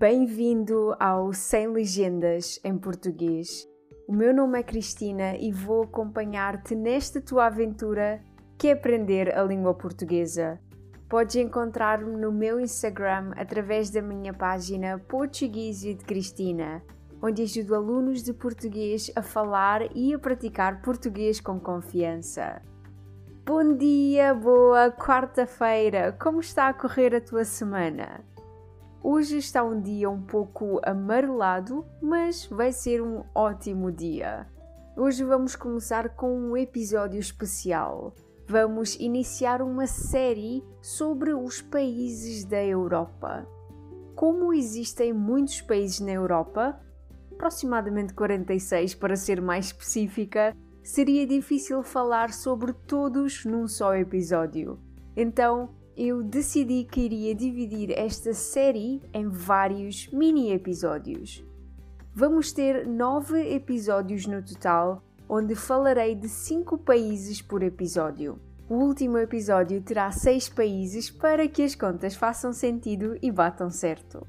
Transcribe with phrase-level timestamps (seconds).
[0.00, 3.68] Bem-vindo ao Sem Legendas em Português.
[4.08, 8.18] O meu nome é Cristina e vou acompanhar-te nesta tua aventura
[8.56, 10.58] que é aprender a língua portuguesa.
[11.06, 16.82] Podes encontrar-me no meu Instagram através da minha página Português de Cristina,
[17.20, 22.62] onde ajudo alunos de português a falar e a praticar português com confiança.
[23.44, 26.16] Bom dia, boa quarta-feira!
[26.18, 28.24] Como está a correr a tua semana?
[29.02, 34.46] Hoje está um dia um pouco amarelado, mas vai ser um ótimo dia.
[34.94, 38.14] Hoje vamos começar com um episódio especial.
[38.46, 43.48] Vamos iniciar uma série sobre os países da Europa.
[44.14, 46.78] Como existem muitos países na Europa,
[47.32, 54.78] aproximadamente 46 para ser mais específica, seria difícil falar sobre todos num só episódio.
[55.16, 55.70] Então,
[56.02, 61.44] eu decidi que iria dividir esta série em vários mini episódios.
[62.14, 68.40] Vamos ter nove episódios no total, onde falarei de cinco países por episódio.
[68.66, 74.26] O último episódio terá seis países para que as contas façam sentido e batam certo.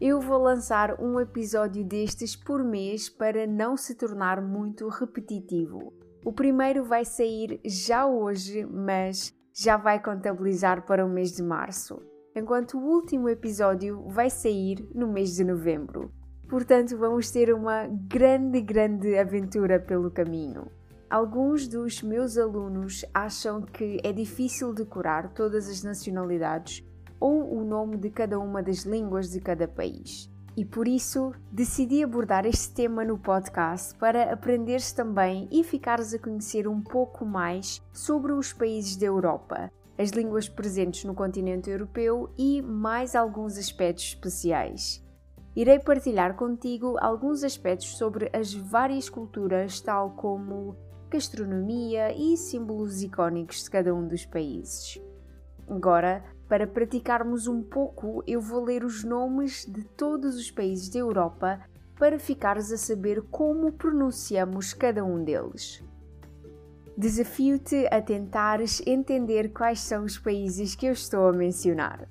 [0.00, 5.92] Eu vou lançar um episódio destes por mês para não se tornar muito repetitivo.
[6.24, 12.00] O primeiro vai sair já hoje, mas já vai contabilizar para o mês de março,
[12.34, 16.12] enquanto o último episódio vai sair no mês de novembro.
[16.48, 20.66] Portanto, vamos ter uma grande, grande aventura pelo caminho.
[21.08, 26.84] Alguns dos meus alunos acham que é difícil decorar todas as nacionalidades
[27.18, 30.29] ou o nome de cada uma das línguas de cada país.
[30.56, 36.18] E por isso decidi abordar este tema no podcast para aprenderes também e ficares a
[36.18, 42.30] conhecer um pouco mais sobre os países da Europa, as línguas presentes no continente europeu
[42.36, 45.04] e mais alguns aspectos especiais.
[45.54, 50.76] Irei partilhar contigo alguns aspectos sobre as várias culturas, tal como
[51.10, 55.00] gastronomia e símbolos icónicos de cada um dos países.
[55.68, 60.98] Agora, para praticarmos um pouco, eu vou ler os nomes de todos os países da
[60.98, 61.60] Europa
[61.96, 65.80] para ficares a saber como pronunciamos cada um deles.
[66.98, 72.08] Desafio-te a tentares entender quais são os países que eu estou a mencionar: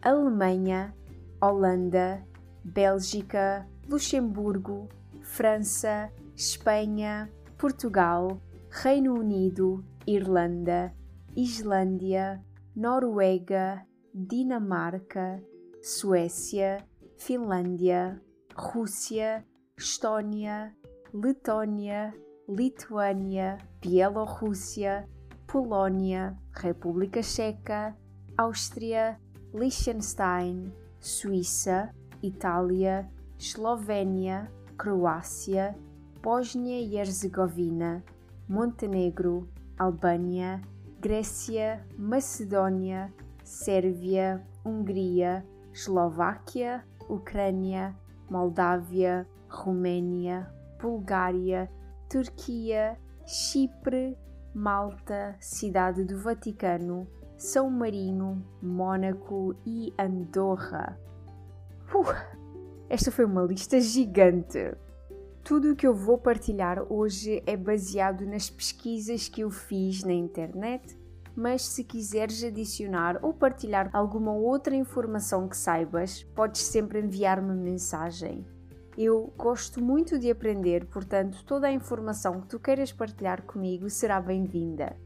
[0.00, 0.94] Alemanha,
[1.42, 2.24] Holanda,
[2.62, 4.88] Bélgica, Luxemburgo,
[5.20, 7.28] França, Espanha,
[7.58, 10.94] Portugal, Reino Unido, Irlanda,
[11.34, 12.40] Islândia,
[12.76, 15.42] Noruega, Dinamarca,
[15.80, 18.20] Suécia, Finlândia,
[18.54, 19.42] Rússia,
[19.78, 20.76] Estónia,
[21.10, 22.12] Letônia,
[22.46, 25.08] Lituânia, Bielorrússia,
[25.46, 27.96] Polónia, República Checa,
[28.36, 29.18] Áustria,
[29.54, 30.70] Liechtenstein,
[31.00, 35.74] Suíça, Itália, Eslovénia, Croácia,
[36.22, 38.04] Bósnia e Herzegovina,
[38.46, 39.48] Montenegro,
[39.78, 40.60] Albânia,
[40.98, 43.12] Grécia, Macedónia,
[43.44, 47.94] Sérvia, Hungria, Eslováquia, Ucrânia,
[48.30, 51.70] Moldávia, Roménia, Bulgária,
[52.08, 54.16] Turquia, Chipre,
[54.54, 60.98] Malta, Cidade do Vaticano, São Marino, Mônaco e Andorra.
[61.94, 62.14] Uh,
[62.88, 64.74] esta foi uma lista gigante!
[65.46, 70.12] Tudo o que eu vou partilhar hoje é baseado nas pesquisas que eu fiz na
[70.12, 70.98] internet,
[71.36, 78.44] mas se quiseres adicionar ou partilhar alguma outra informação que saibas, podes sempre enviar-me mensagem.
[78.98, 84.20] Eu gosto muito de aprender, portanto, toda a informação que tu queiras partilhar comigo será
[84.20, 84.96] bem-vinda.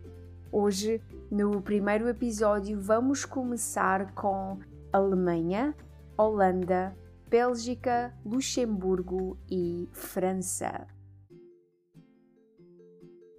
[0.51, 4.59] Hoje, no primeiro episódio, vamos começar com
[4.91, 5.75] Alemanha,
[6.17, 6.97] Holanda,
[7.30, 10.88] Bélgica, Luxemburgo e França.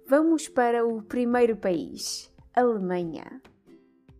[0.08, 3.42] Vamos para o primeiro país, Alemanha.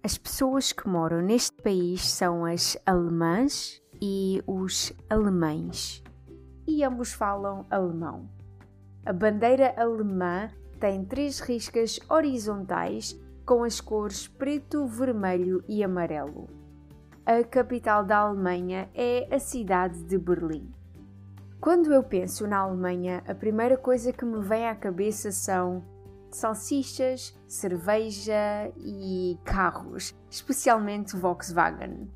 [0.05, 6.03] As pessoas que moram neste país são as alemãs e os alemães,
[6.69, 8.29] e ambos falam alemão.
[9.07, 16.62] A bandeira alemã tem três riscas horizontais com as cores preto, vermelho e amarelo
[17.25, 20.69] a capital da Alemanha é a cidade de Berlim.
[21.61, 25.85] Quando eu penso na Alemanha, a primeira coisa que me vem à cabeça são
[26.33, 32.11] salsichas, cerveja e carros, especialmente Volkswagen.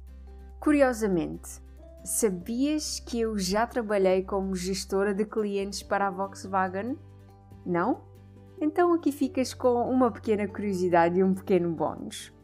[0.58, 1.62] Curiosamente,
[2.02, 6.98] sabias que eu já trabalhei como gestora de clientes para a Volkswagen?
[7.64, 8.00] Não?
[8.60, 12.35] Então aqui ficas com uma pequena curiosidade e um pequeno bónus.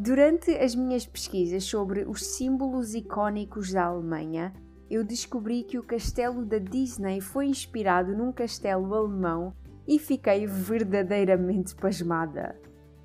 [0.00, 4.54] Durante as minhas pesquisas sobre os símbolos icónicos da Alemanha,
[4.88, 9.52] eu descobri que o castelo da Disney foi inspirado num castelo alemão
[9.88, 12.56] e fiquei verdadeiramente pasmada.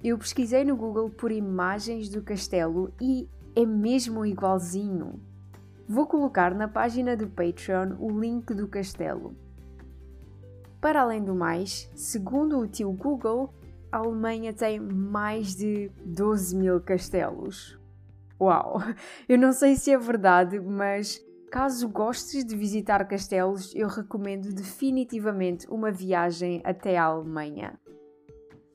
[0.03, 5.19] Eu pesquisei no Google por imagens do castelo e é mesmo igualzinho.
[5.87, 9.35] Vou colocar na página do Patreon o link do castelo.
[10.79, 13.51] Para além do mais, segundo o tio Google,
[13.93, 17.79] a Alemanha tem mais de 12 mil castelos.
[18.41, 18.79] Uau!
[19.29, 25.67] Eu não sei se é verdade, mas caso gostes de visitar castelos, eu recomendo definitivamente
[25.69, 27.79] uma viagem até a Alemanha.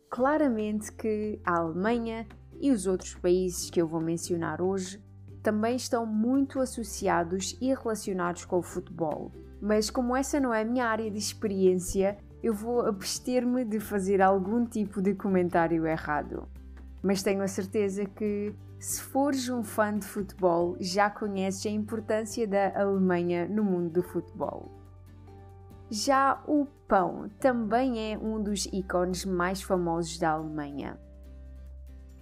[0.09, 2.25] Claramente que a Alemanha
[2.61, 5.03] e os outros países que eu vou mencionar hoje
[5.43, 9.32] também estão muito associados e relacionados com o futebol.
[9.61, 14.23] Mas como essa não é a minha área de experiência, eu vou abster-me de fazer
[14.23, 16.49] algum tipo de comentário errado.
[17.02, 22.46] Mas tenho a certeza que, se fores um fã de futebol, já conheces a importância
[22.46, 24.70] da Alemanha no mundo do futebol.
[25.90, 30.99] Já o pão também é um dos ícones mais famosos da Alemanha.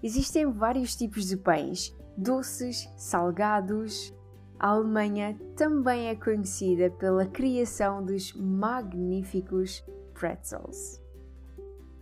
[0.03, 4.15] Existem vários tipos de pães, doces, salgados.
[4.59, 9.85] A Alemanha também é conhecida pela criação dos magníficos
[10.19, 11.01] pretzels.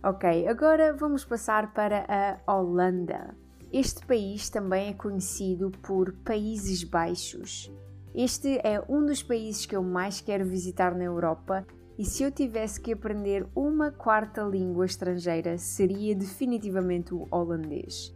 [0.03, 2.05] Ok, agora vamos passar para
[2.45, 3.35] a Holanda.
[3.73, 7.71] Este país também é conhecido por Países Baixos.
[8.13, 11.65] Este é um dos países que eu mais quero visitar na Europa
[11.97, 18.15] e se eu tivesse que aprender uma quarta língua estrangeira seria definitivamente o holandês.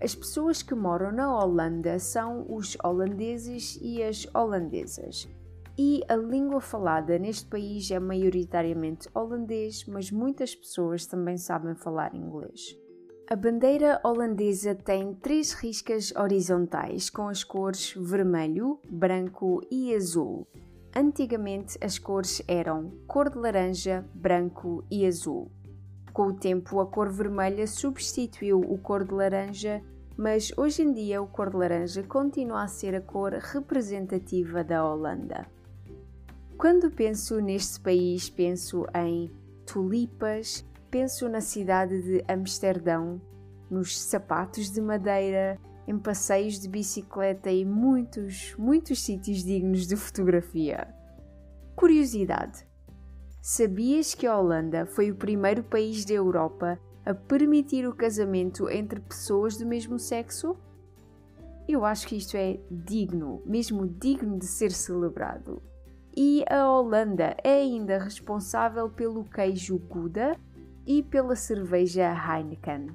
[0.00, 5.28] As pessoas que moram na Holanda são os holandeses e as holandesas
[5.78, 12.14] e a língua falada neste país é maioritariamente holandês, mas muitas pessoas também sabem falar
[12.14, 12.76] inglês.
[13.28, 20.46] A bandeira holandesa tem três riscas horizontais com as cores vermelho, branco e azul.
[20.94, 25.50] Antigamente as cores eram cor de laranja, branco e azul.
[26.12, 29.82] Com o tempo, a cor vermelha substituiu o cor de laranja,
[30.16, 34.88] mas hoje em dia o cor de laranja continua a ser a cor representativa da
[34.88, 35.55] Holanda.
[36.58, 39.30] Quando penso neste país, penso em
[39.66, 43.20] tulipas, penso na cidade de Amsterdão,
[43.70, 50.88] nos sapatos de madeira, em passeios de bicicleta e muitos, muitos sítios dignos de fotografia.
[51.76, 52.66] Curiosidade:
[53.42, 58.98] sabias que a Holanda foi o primeiro país da Europa a permitir o casamento entre
[58.98, 60.56] pessoas do mesmo sexo?
[61.68, 65.60] Eu acho que isto é digno, mesmo digno de ser celebrado
[66.16, 70.34] e a Holanda é ainda responsável pelo queijo Gouda
[70.86, 72.86] e pela cerveja Heineken.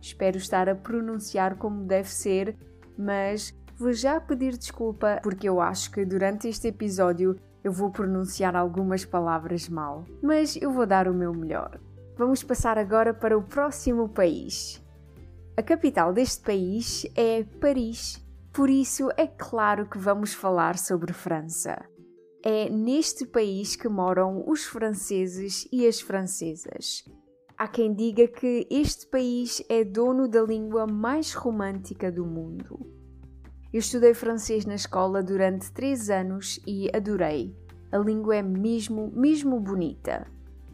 [0.00, 2.56] Espero estar a pronunciar como deve ser,
[2.96, 8.54] mas vou já pedir desculpa porque eu acho que durante este episódio eu vou pronunciar
[8.54, 11.78] algumas palavras mal, mas eu vou dar o meu melhor.
[12.16, 14.82] Vamos passar agora para o próximo país.
[15.56, 21.89] A capital deste país é Paris, por isso é claro que vamos falar sobre França.
[22.42, 27.04] É neste país que moram os franceses e as francesas.
[27.58, 32.80] Há quem diga que este país é dono da língua mais romântica do mundo.
[33.70, 37.54] Eu estudei francês na escola durante três anos e adorei.
[37.92, 40.26] A língua é mesmo, mesmo bonita.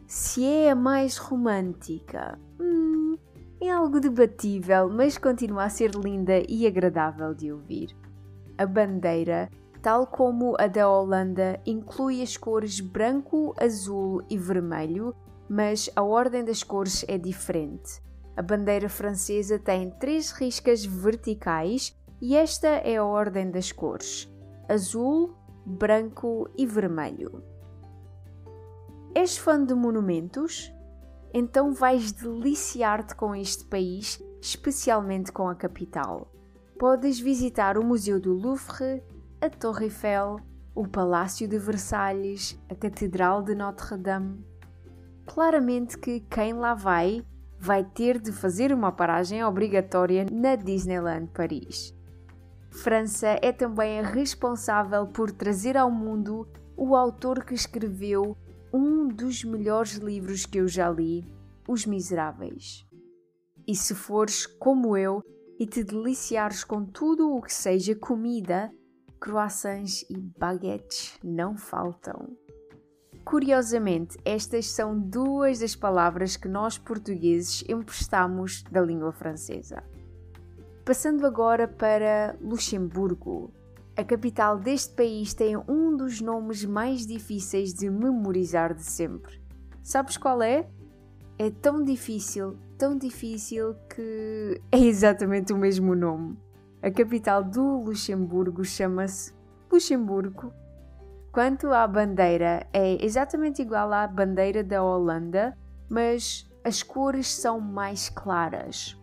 [0.07, 3.17] Se é a mais romântica, hum,
[3.59, 7.89] é algo debatível, mas continua a ser linda e agradável de ouvir.
[8.57, 9.49] A bandeira
[9.87, 15.15] tal como a da Holanda, inclui as cores branco, azul e vermelho,
[15.47, 18.01] mas a ordem das cores é diferente.
[18.35, 24.29] A bandeira francesa tem três riscas verticais e esta é a ordem das cores:
[24.67, 25.33] azul,
[25.65, 27.41] branco e vermelho.
[29.15, 30.69] És fã de monumentos?
[31.33, 36.29] Então vais deliciar-te com este país, especialmente com a capital.
[36.77, 39.01] Podes visitar o Museu do Louvre,
[39.39, 40.39] a Torre Eiffel,
[40.73, 44.43] o Palácio de Versalhes, a Catedral de Notre-Dame.
[45.27, 47.23] Claramente que quem lá vai
[47.59, 51.95] vai ter de fazer uma paragem obrigatória na Disneyland Paris.
[52.71, 58.35] França é também responsável por trazer ao mundo o autor que escreveu
[58.73, 61.23] um dos melhores livros que eu já li,
[61.67, 62.85] Os Miseráveis.
[63.67, 65.21] E se fores como eu
[65.59, 68.71] e te deliciares com tudo o que seja comida,
[69.19, 72.35] croissants e baguettes não faltam.
[73.25, 79.83] Curiosamente, estas são duas das palavras que nós portugueses emprestamos da língua francesa.
[80.85, 83.51] Passando agora para Luxemburgo.
[83.97, 89.41] A capital deste país tem um dos nomes mais difíceis de memorizar de sempre.
[89.83, 90.69] Sabes qual é?
[91.37, 96.37] É tão difícil, tão difícil que é exatamente o mesmo nome.
[96.81, 99.33] A capital do Luxemburgo chama-se
[99.71, 100.53] Luxemburgo.
[101.31, 105.57] Quanto à bandeira, é exatamente igual à bandeira da Holanda,
[105.89, 108.95] mas as cores são mais claras.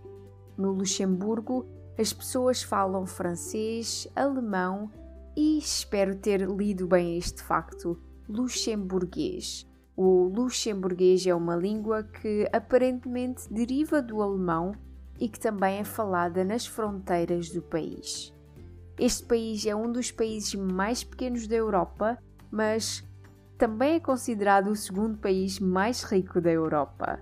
[0.57, 1.67] No Luxemburgo,
[1.99, 4.91] as pessoas falam francês, alemão
[5.37, 9.69] e espero ter lido bem este facto, luxemburguês.
[9.97, 14.73] O luxemburguês é uma língua que aparentemente deriva do alemão
[15.19, 18.33] e que também é falada nas fronteiras do país.
[18.99, 22.19] Este país é um dos países mais pequenos da Europa,
[22.51, 23.05] mas
[23.59, 27.21] também é considerado o segundo país mais rico da Europa.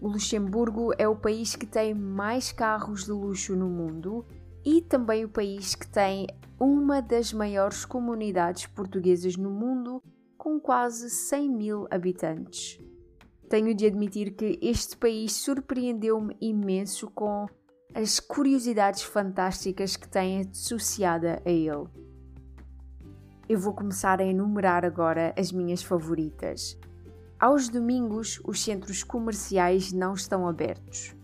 [0.00, 4.24] O Luxemburgo é o país que tem mais carros de luxo no mundo
[4.64, 6.26] e também o país que tem
[6.58, 10.02] uma das maiores comunidades portuguesas no mundo,
[10.36, 12.78] com quase 100 mil habitantes.
[13.48, 17.46] Tenho de admitir que este país surpreendeu-me imenso com
[17.94, 21.86] as curiosidades fantásticas que tem associada a ele.
[23.48, 26.76] Eu vou começar a enumerar agora as minhas favoritas.
[27.38, 31.14] Aos domingos, os centros comerciais não estão abertos.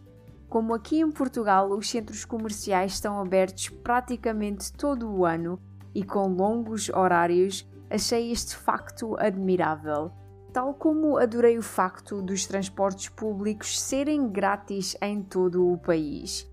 [0.48, 5.58] Como aqui em Portugal, os centros comerciais estão abertos praticamente todo o ano
[5.94, 10.12] e com longos horários, achei este facto admirável.
[10.52, 16.46] Tal como adorei o facto dos transportes públicos serem grátis em todo o país.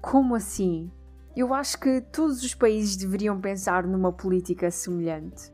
[0.00, 0.90] Como assim?
[1.36, 5.52] Eu acho que todos os países deveriam pensar numa política semelhante.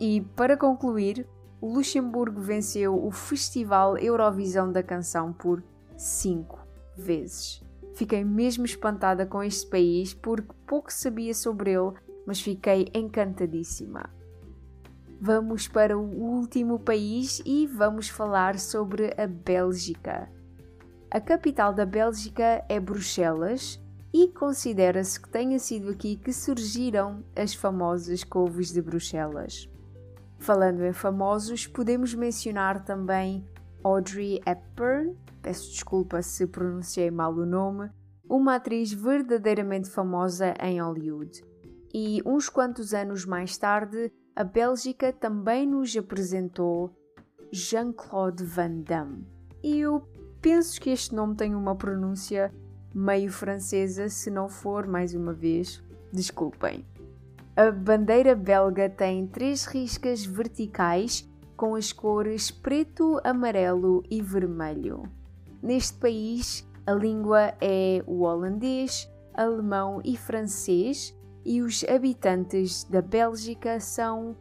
[0.00, 1.28] E para concluir,
[1.60, 5.62] o Luxemburgo venceu o Festival Eurovisão da Canção por
[5.96, 6.58] 5
[6.96, 7.62] vezes.
[7.94, 11.92] Fiquei mesmo espantada com este país porque pouco sabia sobre ele,
[12.26, 14.10] mas fiquei encantadíssima.
[15.24, 20.28] Vamos para o último país e vamos falar sobre a Bélgica.
[21.08, 23.80] A capital da Bélgica é Bruxelas
[24.12, 29.70] e considera-se que tenha sido aqui que surgiram as famosas couves de Bruxelas.
[30.40, 33.46] Falando em famosos, podemos mencionar também
[33.84, 37.88] Audrey Hepburn, peço desculpa se pronunciei mal o nome,
[38.28, 41.44] uma atriz verdadeiramente famosa em Hollywood.
[41.94, 46.90] E uns quantos anos mais tarde, a Bélgica também nos apresentou
[47.52, 49.26] Jean-Claude Van Damme.
[49.62, 50.06] E eu
[50.40, 52.52] penso que este nome tem uma pronúncia
[52.94, 56.84] meio francesa, se não for, mais uma vez, desculpem.
[57.54, 65.02] A bandeira belga tem três riscas verticais com as cores preto, amarelo e vermelho.
[65.62, 73.80] Neste país, a língua é o holandês, alemão e francês, e os habitantes da Bélgica
[73.80, 74.36] são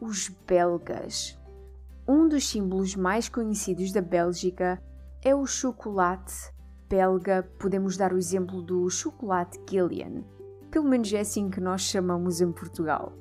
[0.00, 1.38] os belgas.
[2.06, 4.82] Um dos símbolos mais conhecidos da Bélgica
[5.22, 6.52] é o chocolate
[6.88, 7.42] belga.
[7.58, 10.24] Podemos dar o exemplo do chocolate Gillian
[10.76, 13.14] pelo menos é assim que nós chamamos em Portugal.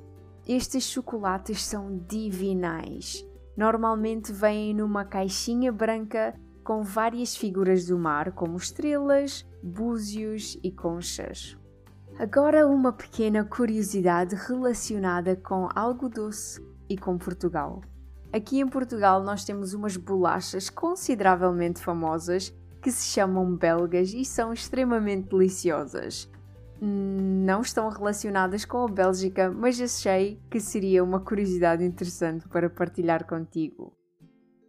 [0.46, 3.25] Estes chocolates são divinais.
[3.56, 11.58] Normalmente vêm numa caixinha branca com várias figuras do mar, como estrelas, búzios e conchas.
[12.17, 17.81] Agora, uma pequena curiosidade relacionada com algo doce e com Portugal.
[18.34, 24.53] Aqui em Portugal, nós temos umas bolachas consideravelmente famosas que se chamam belgas e são
[24.53, 26.29] extremamente deliciosas
[26.81, 33.25] não estão relacionadas com a Bélgica, mas achei que seria uma curiosidade interessante para partilhar
[33.25, 33.93] contigo.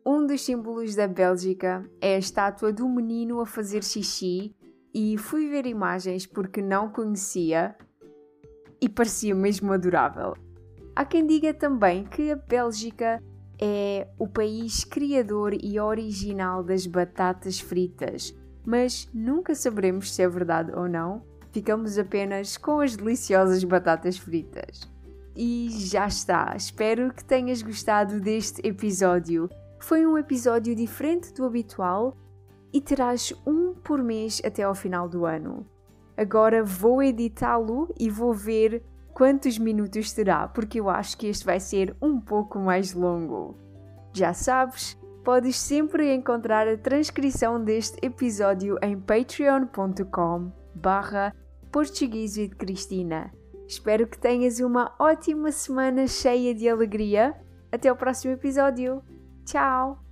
[0.04, 4.54] Um dos símbolos da Bélgica é a estátua do menino a fazer xixi
[4.98, 7.76] e fui ver imagens porque não conhecia
[8.80, 10.34] e parecia mesmo adorável.
[10.94, 13.22] Há quem diga também que a Bélgica
[13.60, 18.34] é o país criador e original das batatas fritas,
[18.64, 21.22] mas nunca saberemos se é verdade ou não
[21.52, 24.90] ficamos apenas com as deliciosas batatas fritas.
[25.36, 29.50] E já está, espero que tenhas gostado deste episódio.
[29.78, 32.16] Foi um episódio diferente do habitual
[32.72, 35.64] e terás um por mês até ao final do ano.
[36.16, 38.82] Agora vou editá-lo e vou ver
[39.14, 43.56] quantos minutos terá, porque eu acho que este vai ser um pouco mais longo.
[44.12, 51.34] Já sabes, podes sempre encontrar a transcrição deste episódio em patreon.com barra
[51.70, 53.32] Português Cristina.
[53.68, 57.34] Espero que tenhas uma ótima semana cheia de alegria.
[57.70, 59.02] Até o próximo episódio.
[59.44, 60.05] Tchau!